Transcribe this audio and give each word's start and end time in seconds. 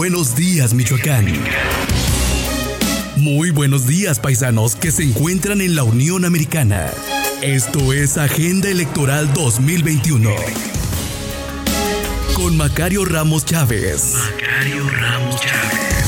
buenos 0.00 0.34
días, 0.34 0.72
Michoacán. 0.72 1.26
Muy 3.16 3.50
buenos 3.50 3.86
días, 3.86 4.18
paisanos 4.18 4.74
que 4.74 4.92
se 4.92 5.02
encuentran 5.02 5.60
en 5.60 5.74
la 5.74 5.82
Unión 5.82 6.24
Americana. 6.24 6.90
Esto 7.42 7.92
es 7.92 8.16
Agenda 8.16 8.70
Electoral 8.70 9.30
2021. 9.34 10.30
Con 12.32 12.56
Macario 12.56 13.04
Ramos 13.04 13.44
Chávez. 13.44 14.14
Macario 14.14 14.88
Ramos 14.88 15.38
Chávez. 15.38 16.06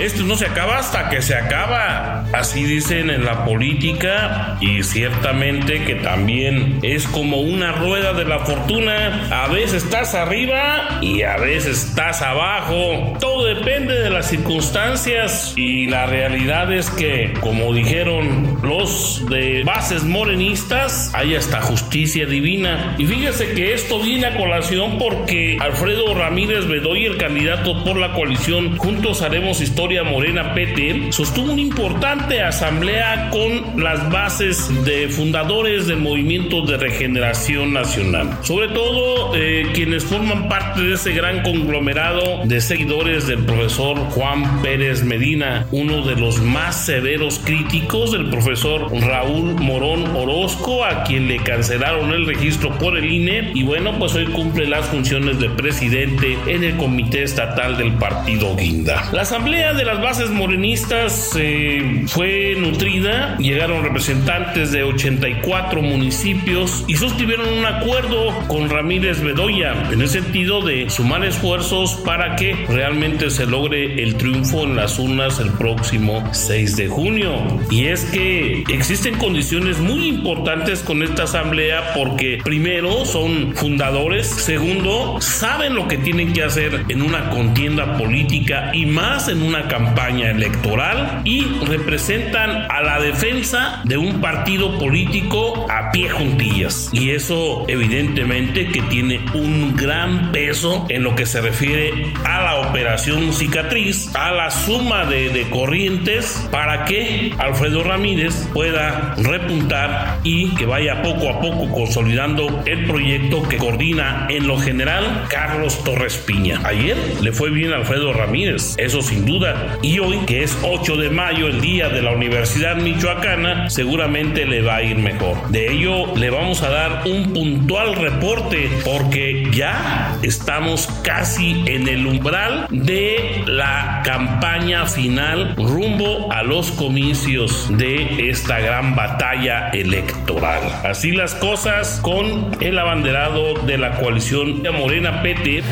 Esto 0.00 0.22
no 0.22 0.34
se 0.34 0.46
acaba 0.46 0.78
hasta 0.78 1.10
que 1.10 1.20
se 1.20 1.34
acaba. 1.34 2.24
Así 2.32 2.64
dicen 2.64 3.10
en 3.10 3.26
la 3.26 3.44
política 3.44 4.56
y 4.58 4.82
ciertamente 4.82 5.84
que 5.84 5.96
también 5.96 6.78
es 6.82 7.06
como 7.06 7.42
una 7.42 7.72
rueda 7.72 8.14
de 8.14 8.24
la 8.24 8.38
fortuna. 8.38 9.28
A 9.30 9.48
veces 9.48 9.84
estás 9.84 10.14
arriba 10.14 11.00
y 11.02 11.20
a 11.20 11.36
veces 11.36 11.88
estás 11.88 12.22
abajo. 12.22 13.18
Todo 13.20 13.44
depende 13.44 13.94
de 14.00 14.08
las 14.08 14.28
circunstancias 14.28 15.52
y 15.56 15.86
la 15.86 16.06
realidad 16.06 16.72
es 16.72 16.88
que, 16.88 17.34
como 17.40 17.74
dijeron 17.74 18.58
los 18.62 19.26
de 19.28 19.64
bases 19.64 20.04
morenistas, 20.04 21.10
hay 21.14 21.34
hasta 21.34 21.60
justicia 21.60 22.24
divina. 22.24 22.94
Y 22.96 23.04
fíjese 23.04 23.52
que 23.52 23.74
esto 23.74 24.00
viene 24.00 24.28
a 24.28 24.36
colación 24.36 24.98
porque 24.98 25.58
Alfredo 25.60 26.14
Ramírez 26.14 26.66
Bedoy, 26.66 27.04
el 27.04 27.18
candidato 27.18 27.84
por 27.84 27.96
la 27.96 28.14
coalición 28.14 28.78
Juntos 28.78 29.20
Haremos 29.20 29.60
Historia, 29.60 29.89
Morena 29.98 30.54
PT 30.54 31.10
sostuvo 31.10 31.52
una 31.52 31.60
importante 31.60 32.40
asamblea 32.40 33.28
con 33.30 33.82
las 33.82 34.08
bases 34.10 34.70
de 34.84 35.08
fundadores 35.08 35.88
del 35.88 35.98
movimiento 35.98 36.64
de 36.64 36.76
regeneración 36.76 37.72
nacional. 37.72 38.38
Sobre 38.42 38.68
todo 38.68 39.34
eh, 39.34 39.66
quienes 39.74 40.04
forman 40.04 40.48
parte 40.48 40.80
de 40.80 40.94
ese 40.94 41.12
gran 41.12 41.42
conglomerado 41.42 42.44
de 42.44 42.60
seguidores 42.60 43.26
del 43.26 43.40
profesor 43.40 43.98
Juan 44.10 44.62
Pérez 44.62 45.02
Medina, 45.02 45.66
uno 45.72 46.06
de 46.06 46.14
los 46.14 46.40
más 46.40 46.86
severos 46.86 47.40
críticos 47.40 48.12
del 48.12 48.30
profesor 48.30 48.92
Raúl 48.92 49.54
Morón 49.60 50.16
Orozco, 50.16 50.84
a 50.84 51.02
quien 51.02 51.26
le 51.26 51.38
cancelaron 51.38 52.12
el 52.12 52.26
registro 52.26 52.78
por 52.78 52.96
el 52.96 53.10
INE 53.10 53.50
y 53.54 53.64
bueno, 53.64 53.98
pues 53.98 54.14
hoy 54.14 54.26
cumple 54.26 54.68
las 54.68 54.86
funciones 54.86 55.40
de 55.40 55.50
presidente 55.50 56.38
en 56.46 56.62
el 56.62 56.76
comité 56.76 57.24
estatal 57.24 57.76
del 57.76 57.92
partido 57.94 58.54
Guinda. 58.54 59.10
La 59.12 59.22
asamblea 59.22 59.74
de 59.74 59.79
de 59.80 59.86
las 59.86 60.02
bases 60.02 60.28
morenistas 60.28 61.30
eh, 61.38 62.02
fue 62.06 62.54
nutrida, 62.58 63.38
llegaron 63.38 63.82
representantes 63.82 64.72
de 64.72 64.82
84 64.82 65.80
municipios 65.80 66.84
y 66.86 66.96
sostuvieron 66.96 67.48
un 67.48 67.64
acuerdo 67.64 68.46
con 68.46 68.68
Ramírez 68.68 69.22
Bedoya 69.22 69.72
en 69.90 70.02
el 70.02 70.08
sentido 70.10 70.60
de 70.60 70.90
sumar 70.90 71.24
esfuerzos 71.24 71.94
para 72.04 72.36
que 72.36 72.66
realmente 72.68 73.30
se 73.30 73.46
logre 73.46 74.02
el 74.02 74.16
triunfo 74.16 74.64
en 74.64 74.76
las 74.76 74.98
urnas 74.98 75.40
el 75.40 75.50
próximo 75.52 76.28
6 76.30 76.76
de 76.76 76.88
junio. 76.88 77.32
Y 77.70 77.86
es 77.86 78.04
que 78.04 78.64
existen 78.68 79.16
condiciones 79.16 79.78
muy 79.78 80.08
importantes 80.08 80.80
con 80.80 81.02
esta 81.02 81.22
asamblea 81.22 81.94
porque 81.94 82.38
primero 82.44 83.06
son 83.06 83.56
fundadores, 83.56 84.26
segundo 84.26 85.18
saben 85.22 85.74
lo 85.74 85.88
que 85.88 85.96
tienen 85.96 86.34
que 86.34 86.42
hacer 86.42 86.84
en 86.88 87.00
una 87.00 87.30
contienda 87.30 87.96
política 87.96 88.72
y 88.74 88.84
más 88.84 89.28
en 89.28 89.40
una 89.40 89.69
campaña 89.70 90.30
electoral 90.30 91.22
y 91.24 91.44
representan 91.66 92.66
a 92.68 92.82
la 92.82 93.00
defensa 93.00 93.80
de 93.84 93.96
un 93.96 94.20
partido 94.20 94.78
político 94.78 95.66
a 95.70 95.90
pie 95.92 96.10
juntillas. 96.10 96.90
Y 96.92 97.12
eso 97.12 97.64
evidentemente 97.68 98.66
que 98.68 98.82
tiene 98.82 99.20
un 99.32 99.76
gran 99.76 100.32
peso 100.32 100.86
en 100.88 101.04
lo 101.04 101.14
que 101.14 101.24
se 101.24 101.40
refiere 101.40 102.12
a 102.24 102.42
la 102.42 102.56
operación 102.68 103.32
cicatriz, 103.32 104.14
a 104.14 104.32
la 104.32 104.50
suma 104.50 105.04
de, 105.04 105.30
de 105.30 105.48
corrientes 105.48 106.48
para 106.50 106.84
que 106.84 107.32
Alfredo 107.38 107.84
Ramírez 107.84 108.48
pueda 108.52 109.14
repuntar 109.16 110.18
y 110.24 110.54
que 110.56 110.66
vaya 110.66 111.02
poco 111.02 111.30
a 111.30 111.40
poco 111.40 111.70
consolidando 111.72 112.62
el 112.66 112.86
proyecto 112.86 113.42
que 113.48 113.56
coordina 113.56 114.26
en 114.28 114.46
lo 114.46 114.58
general 114.58 115.26
Carlos 115.28 115.82
Torres 115.84 116.16
Piña. 116.16 116.60
Ayer 116.64 116.96
le 117.20 117.32
fue 117.32 117.50
bien 117.50 117.72
a 117.72 117.76
Alfredo 117.76 118.12
Ramírez, 118.12 118.74
eso 118.78 119.02
sin 119.02 119.24
duda, 119.24 119.59
y 119.82 119.98
hoy, 119.98 120.18
que 120.26 120.42
es 120.42 120.56
8 120.62 120.96
de 120.96 121.10
mayo, 121.10 121.46
el 121.46 121.60
día 121.60 121.88
de 121.88 122.02
la 122.02 122.12
Universidad 122.12 122.76
Michoacana, 122.76 123.70
seguramente 123.70 124.46
le 124.46 124.62
va 124.62 124.76
a 124.76 124.82
ir 124.82 124.96
mejor. 124.96 125.48
De 125.48 125.72
ello 125.72 126.14
le 126.16 126.30
vamos 126.30 126.62
a 126.62 126.70
dar 126.70 127.02
un 127.06 127.32
puntual 127.32 127.94
reporte 127.96 128.70
porque 128.84 129.48
ya 129.52 130.16
estamos 130.22 130.88
casi 131.02 131.62
en 131.66 131.88
el 131.88 132.06
umbral 132.06 132.66
de 132.70 133.42
la 133.46 134.02
campaña 134.04 134.86
final 134.86 135.54
rumbo 135.56 136.32
a 136.32 136.42
los 136.42 136.70
comicios 136.72 137.66
de 137.76 138.30
esta 138.30 138.60
gran 138.60 138.94
batalla 138.94 139.70
electoral. 139.70 140.60
Así 140.84 141.12
las 141.12 141.34
cosas 141.34 142.00
con 142.02 142.50
el 142.60 142.78
abanderado 142.78 143.54
de 143.54 143.78
la 143.78 143.96
coalición 143.96 144.62
de 144.62 144.70
Morena 144.70 145.22
PT. 145.22 145.62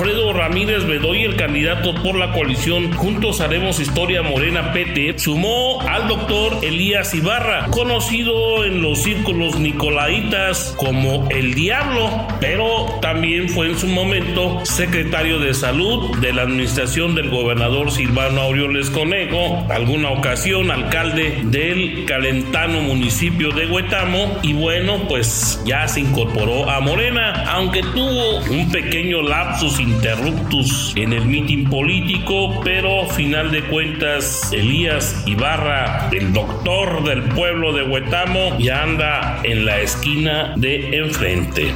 Alfredo 0.00 0.32
Ramírez 0.32 0.86
Bedoy, 0.86 1.24
el 1.24 1.36
candidato 1.36 1.94
por 1.94 2.16
la 2.16 2.32
coalición 2.32 2.90
Juntos 2.90 3.42
Haremos 3.42 3.80
Historia 3.80 4.22
Morena 4.22 4.72
PT, 4.72 5.18
sumó 5.18 5.78
al 5.82 6.08
doctor 6.08 6.56
Elías 6.62 7.12
Ibarra, 7.12 7.66
conocido 7.66 8.64
en 8.64 8.80
los 8.80 9.02
círculos 9.02 9.58
nicolaitas 9.60 10.74
como 10.78 11.28
el 11.28 11.52
Diablo, 11.52 12.26
pero 12.40 12.86
también 13.02 13.50
fue 13.50 13.66
en 13.66 13.78
su 13.78 13.88
momento 13.88 14.64
secretario 14.64 15.38
de 15.38 15.52
salud 15.52 16.16
de 16.16 16.32
la 16.32 16.42
administración 16.42 17.14
del 17.14 17.28
gobernador 17.28 17.90
Silvano 17.90 18.40
Aureoles 18.40 18.88
Conejo, 18.88 19.66
alguna 19.68 20.12
ocasión 20.12 20.70
alcalde 20.70 21.40
del 21.42 22.06
calentano 22.06 22.80
municipio 22.80 23.50
de 23.50 23.66
Huetamo 23.66 24.38
y 24.40 24.54
bueno, 24.54 25.06
pues 25.08 25.60
ya 25.66 25.86
se 25.88 26.00
incorporó 26.00 26.70
a 26.70 26.80
Morena, 26.80 27.44
aunque 27.48 27.82
tuvo 27.82 28.38
un 28.50 28.70
pequeño 28.70 29.20
lapsus 29.20 29.78
interruptus 29.90 30.92
en 30.96 31.12
el 31.12 31.26
mitin 31.26 31.68
político, 31.68 32.60
pero 32.62 33.06
final 33.06 33.50
de 33.50 33.62
cuentas 33.64 34.52
Elías 34.52 35.24
Ibarra, 35.26 36.08
el 36.12 36.32
doctor 36.32 37.02
del 37.04 37.22
pueblo 37.34 37.72
de 37.72 37.82
Huetamo, 37.82 38.58
ya 38.58 38.82
anda 38.82 39.40
en 39.42 39.64
la 39.64 39.80
esquina 39.80 40.54
de 40.56 40.96
enfrente. 40.96 41.74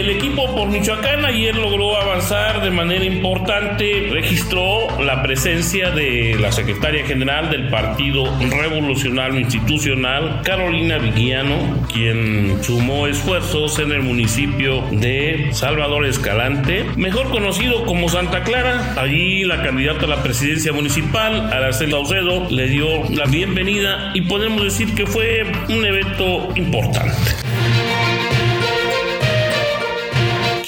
El 0.00 0.08
equipo 0.08 0.46
por 0.54 0.70
Michoacán 0.70 1.26
ayer 1.26 1.54
logró 1.54 1.94
avanzar 1.94 2.62
de 2.62 2.70
manera 2.70 3.04
importante, 3.04 4.08
registró 4.10 4.98
la 4.98 5.22
presencia 5.22 5.90
de 5.90 6.38
la 6.40 6.52
secretaria 6.52 7.04
general 7.04 7.50
del 7.50 7.68
Partido 7.68 8.24
Revolucionario 8.40 9.38
Institucional, 9.38 10.40
Carolina 10.42 10.96
Viguiano, 10.96 11.86
quien 11.92 12.64
sumó 12.64 13.08
esfuerzos 13.08 13.78
en 13.78 13.92
el 13.92 14.00
municipio 14.02 14.82
de 14.90 15.50
Salvador 15.52 16.06
Escalante, 16.06 16.86
mejor 16.96 17.28
conocido 17.28 17.84
como 17.84 18.08
Santa 18.08 18.42
Clara. 18.42 18.94
Allí 18.96 19.44
la 19.44 19.62
candidata 19.62 20.06
a 20.06 20.08
la 20.08 20.22
presidencia 20.22 20.72
municipal, 20.72 21.52
Araceli 21.52 21.92
Saucedo, 21.92 22.48
le 22.48 22.68
dio 22.68 23.04
la 23.10 23.26
bienvenida 23.26 24.12
y 24.14 24.22
podemos 24.22 24.64
decir 24.64 24.94
que 24.94 25.04
fue 25.04 25.42
un 25.68 25.84
evento 25.84 26.48
importante. 26.56 27.99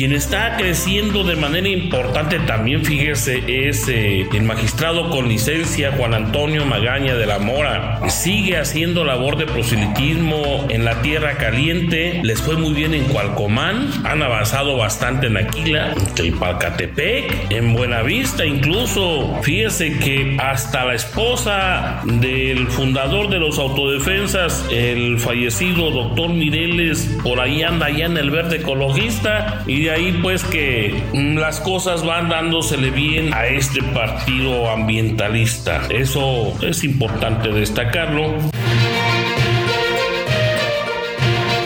Quien 0.03 0.15
está 0.15 0.57
creciendo 0.57 1.23
de 1.23 1.37
manera 1.37 1.69
importante 1.69 2.41
también, 2.41 2.85
fíjese, 2.85 3.69
es 3.69 3.87
eh, 3.89 4.27
el 4.33 4.43
magistrado 4.43 5.11
con 5.11 5.29
licencia 5.29 5.93
Juan 5.97 6.13
Antonio 6.13 6.67
Magaña 6.67 7.15
de 7.15 7.25
la 7.25 7.39
Mora. 7.39 8.01
Sigue 8.11 8.57
haciendo 8.57 9.05
labor 9.05 9.37
de 9.37 9.47
proselitismo 9.47 10.67
en 10.71 10.85
la 10.85 11.01
Tierra 11.03 11.37
Caliente. 11.37 12.19
Les 12.25 12.43
fue 12.43 12.57
muy 12.57 12.75
bien 12.75 12.95
en 12.95 13.05
Cualcomán. 13.05 13.91
Han 14.05 14.23
avanzado 14.23 14.77
bastante 14.77 15.29
en 15.29 15.37
Aquila, 15.37 15.93
en 15.93 16.15
Tripalcatepec, 16.17 17.53
en 17.53 17.73
Buenavista 17.73 18.45
incluso. 18.45 19.39
Fíjese 19.45 20.01
que 20.01 20.37
hasta 20.41 20.85
la 20.85 20.95
esposa 20.95 22.01
del 22.03 22.67
fundador 22.67 23.31
de 23.31 23.39
los 23.39 23.57
autodefensas, 23.61 24.67
el 24.73 25.21
fallecido 25.21 25.93
doctor 25.93 26.31
Mireles, 26.31 27.19
por 27.23 27.39
ahí 27.39 27.63
anda 27.63 27.87
allá 27.87 28.07
en 28.07 28.17
el 28.17 28.33
verde 28.33 28.57
ecologista 28.57 29.63
y 29.65 29.92
ahí 29.93 30.19
pues 30.23 30.45
que 30.45 31.03
mm, 31.13 31.37
las 31.37 31.61
cosas 31.61 32.05
van 32.05 32.29
dándosele 32.29 32.91
bien 32.91 33.33
a 33.33 33.47
este 33.47 33.83
partido 33.83 34.71
ambientalista. 34.71 35.83
Eso 35.91 36.57
es 36.63 36.85
importante 36.85 37.51
destacarlo. 37.51 38.35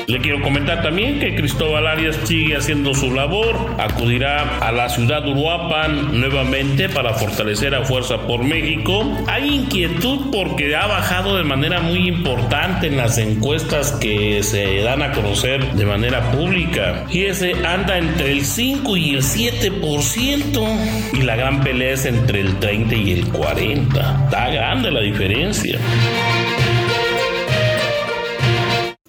Le 0.06 0.20
quiero 0.20 0.40
comentar 0.40 0.82
también 0.82 1.18
que 1.18 1.34
Cristóbal 1.34 1.84
Arias 1.88 2.16
sigue 2.24 2.56
haciendo 2.56 2.94
su 2.94 3.12
labor, 3.12 3.74
acudirá 3.78 4.58
a 4.60 4.70
la 4.70 4.88
ciudad 4.88 5.24
de 5.24 5.30
Uruapan 5.30 6.20
nuevamente 6.20 6.88
para 6.88 7.14
fortalecer 7.14 7.74
a 7.74 7.84
Fuerza 7.84 8.18
por 8.18 8.44
México. 8.44 9.04
Hay 9.26 9.52
inquietud 9.52 10.30
porque 10.30 10.76
ha 10.76 10.86
bajado 10.86 11.36
de 11.36 11.42
manera 11.42 11.80
muy 11.80 12.06
importante 12.06 12.86
en 12.86 12.96
las 12.96 13.18
encuestas 13.18 13.92
que 13.92 14.44
se 14.44 14.82
dan 14.82 15.02
a 15.02 15.10
conocer 15.10 15.72
de 15.72 15.86
manera 15.86 16.30
pública. 16.30 17.04
Y 17.10 17.24
ese 17.24 17.54
anda 17.66 17.98
entre 17.98 18.30
el 18.30 18.44
5 18.44 18.96
y 18.96 19.14
el 19.16 19.22
7% 19.22 21.12
y 21.14 21.22
la 21.22 21.34
gran 21.34 21.64
pelea 21.64 21.94
es 21.94 22.06
entre 22.06 22.42
el 22.42 22.60
30 22.60 22.94
y 22.94 23.12
el 23.12 23.26
40. 23.28 24.24
Está 24.26 24.50
grande 24.50 24.92
la 24.92 25.00
diferencia. 25.00 25.80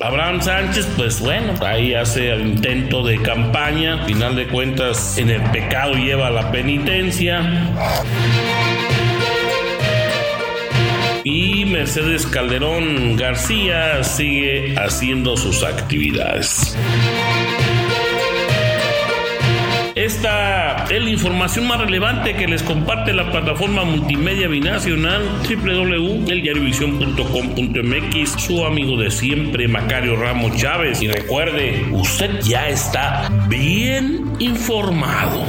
Abraham 0.08 0.42
Sánchez, 0.42 0.88
pues 0.96 1.20
bueno, 1.20 1.54
ahí 1.60 1.94
hace 1.94 2.30
el 2.30 2.48
intento 2.48 3.04
de 3.04 3.22
campaña, 3.22 4.06
final 4.06 4.38
de 4.38 4.48
cuentas 4.48 5.18
en 5.18 5.30
el 5.30 5.42
pecado 5.52 5.96
lleva 5.96 6.30
la 6.30 6.50
penitencia. 6.50 7.42
Y 11.26 11.66
Mercedes 11.66 12.26
Calderón 12.26 13.18
García 13.18 14.02
sigue 14.06 14.76
haciendo 14.78 15.36
sus 15.36 15.62
actividades. 15.66 16.78
Esta 20.08 20.86
es 20.86 21.04
la 21.04 21.10
información 21.10 21.68
más 21.68 21.82
relevante 21.82 22.34
que 22.34 22.48
les 22.48 22.64
comparte 22.64 23.12
la 23.12 23.30
plataforma 23.30 23.84
multimedia 23.84 24.48
binacional 24.48 25.22
www.eldiariovision.com.mx. 25.44 28.42
Su 28.42 28.64
amigo 28.64 28.96
de 28.96 29.12
siempre, 29.12 29.68
Macario 29.68 30.16
Ramos 30.16 30.56
Chávez. 30.56 31.02
Y 31.02 31.10
recuerde, 31.10 31.86
usted 31.92 32.40
ya 32.40 32.70
está 32.70 33.30
bien 33.50 34.32
informado. 34.40 35.46